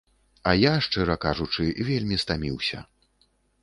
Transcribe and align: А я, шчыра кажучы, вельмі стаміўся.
А 0.51 0.53
я, 0.59 0.71
шчыра 0.85 1.17
кажучы, 1.27 1.69
вельмі 1.93 2.21
стаміўся. 2.27 2.87